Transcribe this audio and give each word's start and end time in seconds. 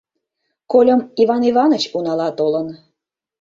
Кольым, 0.71 1.01
Иван 1.21 1.41
Иваныч 1.49 1.83
унала 1.97 2.29
толын. 2.37 2.67